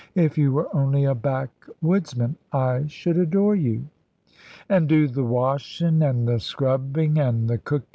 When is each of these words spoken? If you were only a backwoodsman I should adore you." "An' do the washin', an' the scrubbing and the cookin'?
If 0.15 0.35
you 0.35 0.51
were 0.51 0.67
only 0.75 1.05
a 1.05 1.13
backwoodsman 1.13 2.35
I 2.51 2.87
should 2.87 3.19
adore 3.19 3.53
you." 3.53 3.85
"An' 4.67 4.87
do 4.87 5.07
the 5.07 5.23
washin', 5.23 6.01
an' 6.01 6.25
the 6.25 6.39
scrubbing 6.39 7.19
and 7.19 7.47
the 7.47 7.59
cookin'? 7.59 7.87